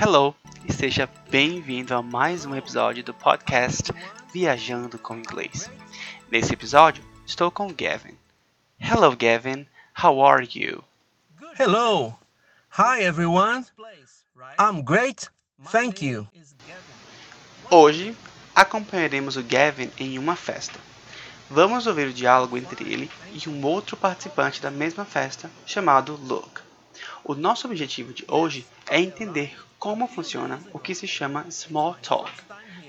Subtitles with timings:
[0.00, 0.32] Hello
[0.64, 3.92] e seja bem-vindo a mais um episódio do podcast
[4.32, 5.68] Viajando com Inglês.
[6.30, 8.16] Nesse episódio, estou com Gavin.
[8.78, 9.66] Hello, Gavin.
[10.00, 10.84] How are you?
[11.58, 12.16] Hello.
[12.78, 13.66] Hi, everyone.
[14.56, 15.28] I'm great.
[15.72, 16.28] Thank you.
[17.68, 18.16] Hoje,
[18.54, 20.78] acompanharemos o Gavin em uma festa.
[21.50, 26.60] Vamos ouvir o diálogo entre ele e um outro participante da mesma festa, chamado Luke.
[27.24, 32.30] O nosso objetivo de hoje é entender como funciona o que se chama small talk,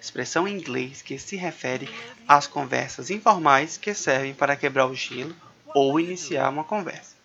[0.00, 1.88] expressão em inglês que se refere
[2.28, 5.34] às conversas informais que servem para quebrar o gelo
[5.74, 7.16] ou iniciar uma conversa.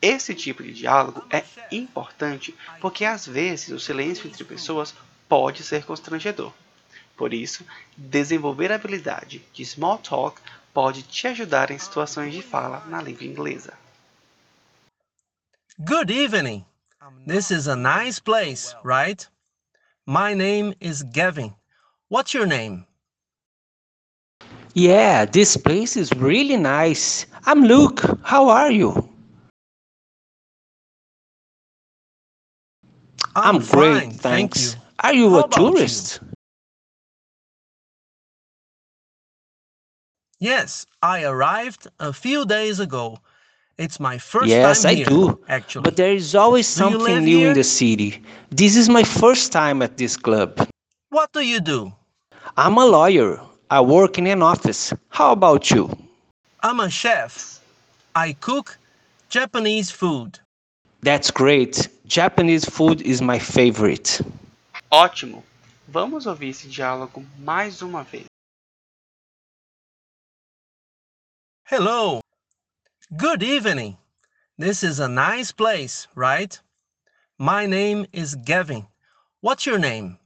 [0.00, 4.94] Esse tipo de diálogo é importante porque às vezes o silêncio entre pessoas
[5.28, 6.52] pode ser constrangedor.
[7.16, 7.64] Por isso,
[7.96, 10.40] desenvolver a habilidade de small talk
[10.72, 13.72] pode te ajudar em situações de fala na língua inglesa.
[15.78, 16.64] Good evening.
[17.26, 19.28] This is a nice place, right?
[20.06, 21.54] My name is Gavin.
[22.08, 22.86] What's your name?
[24.74, 27.26] Yeah, this place is really nice.
[27.46, 28.02] I'm Luke.
[28.22, 29.08] How are you?
[33.36, 34.20] I'm, great, fine, thanks.
[34.20, 34.72] Thank you.
[35.00, 35.74] Are you How a about you?
[35.74, 36.20] tourist?
[40.40, 43.18] Yes, I arrived a few days ago.
[43.76, 45.38] It's my first yes, time I here, do.
[45.48, 45.82] actually.
[45.82, 47.48] But there is always Do something new here?
[47.48, 48.22] in the city.
[48.50, 50.68] This is my first time at this club.
[51.10, 51.92] What do you do?
[52.56, 53.40] I'm a lawyer.
[53.70, 54.92] I work in an office.
[55.08, 55.90] How about you?
[56.62, 57.60] I'm a chef.
[58.14, 58.78] I cook
[59.28, 60.38] Japanese food.
[61.02, 61.88] That's great.
[62.06, 64.20] Japanese food is my favorite.
[64.92, 65.42] Ótimo!
[65.88, 68.24] Vamos ouvir esse diálogo mais uma vez.
[71.66, 72.23] Hello.
[73.12, 73.98] Good evening.
[74.56, 76.58] This is a nice place, right?
[77.38, 78.86] My name is Gavin.
[79.42, 80.16] What's your name?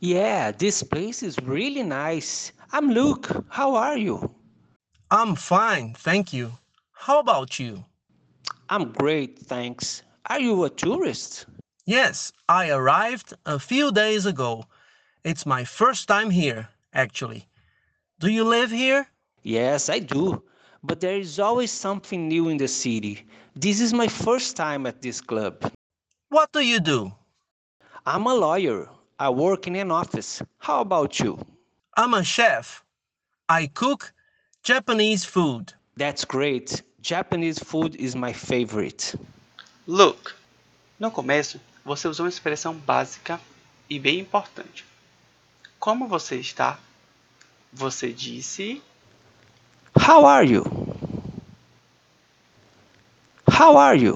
[0.00, 2.50] Yeah, this place is really nice.
[2.72, 3.44] I'm Luke.
[3.48, 4.34] How are you?
[5.08, 6.50] I'm fine, thank you.
[6.90, 7.84] How about you?
[8.68, 10.02] I'm great, thanks.
[10.26, 11.46] Are you a tourist?
[11.86, 14.64] Yes, I arrived a few days ago.
[15.22, 17.46] It's my first time here, actually.
[18.18, 19.06] Do you live here?
[19.44, 20.42] Yes, I do.
[20.82, 23.26] But there is always something new in the city.
[23.54, 25.70] This is my first time at this club.
[26.28, 27.12] What do you do?
[28.06, 28.88] I'm a lawyer.
[29.18, 30.42] I work in an office.
[30.58, 31.38] How about you?
[31.96, 32.84] I'm a chef.
[33.48, 34.12] I cook
[34.62, 35.72] Japanese food.
[35.96, 36.82] That's great.
[37.00, 39.14] Japanese food is my favorite.
[39.86, 40.36] Look.
[41.00, 43.40] No começo, você usou uma expressão básica
[43.90, 44.84] e bem importante.
[45.80, 46.78] Como você está?
[47.72, 48.82] Você disse
[49.98, 50.64] How are you?
[53.50, 54.14] How are you?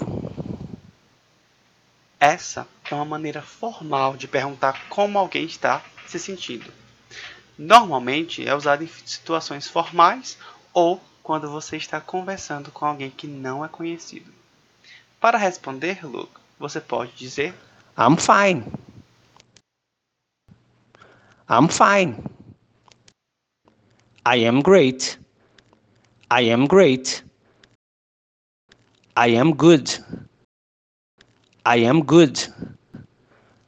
[2.19, 6.73] Essa é uma maneira formal de perguntar como alguém está se sentindo.
[7.59, 10.39] Normalmente é usada em situações formais
[10.73, 14.33] ou quando você está conversando com alguém que não é conhecido.
[15.21, 17.55] Para responder, Luke, você pode dizer
[17.99, 18.65] I'm fine.
[21.51, 22.23] I'm fine.
[24.25, 25.22] I am great.
[26.35, 27.23] I am great.
[29.15, 29.91] I am good.
[31.67, 32.41] I am good.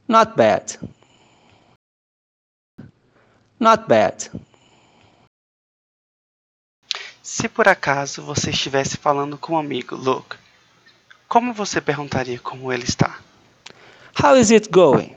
[0.07, 0.75] Not bad.
[3.59, 4.31] Not bad.
[7.21, 10.35] Se por acaso você estivesse falando com um amigo, Luke,
[11.27, 13.21] como você perguntaria como ele está?
[14.19, 15.15] How is it going?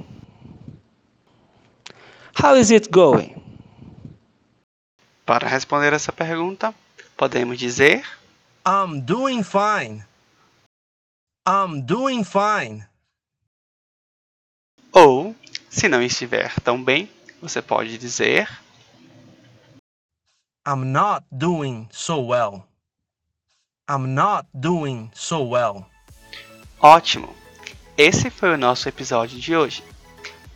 [2.38, 3.42] How is it going?
[5.24, 6.74] Para responder essa pergunta,
[7.18, 8.06] podemos dizer
[8.64, 10.04] I'm doing fine.
[11.46, 12.86] I'm doing fine.
[14.92, 15.34] ou,
[15.68, 17.10] se não estiver tão bem,
[17.42, 18.48] você pode dizer
[20.66, 22.64] I'm not doing so well.
[23.90, 25.86] I'm not doing so well.
[26.80, 27.34] Ótimo!
[27.96, 29.82] Esse foi o nosso episódio de hoje.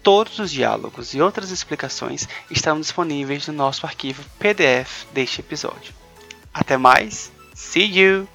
[0.03, 6.02] Todos os diálogos e outras explicações estão disponíveis no nosso arquivo PDF deste episódio.
[6.55, 7.33] Até mais!
[7.55, 8.27] See you!